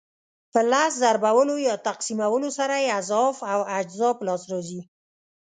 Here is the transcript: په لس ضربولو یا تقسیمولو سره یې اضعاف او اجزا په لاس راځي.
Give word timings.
په 0.51 0.59
لس 0.71 0.91
ضربولو 1.03 1.55
یا 1.67 1.75
تقسیمولو 1.87 2.49
سره 2.57 2.75
یې 2.83 2.89
اضعاف 2.99 3.37
او 3.53 3.59
اجزا 3.79 4.09
په 4.17 4.23
لاس 4.27 4.41
راځي. 4.51 4.81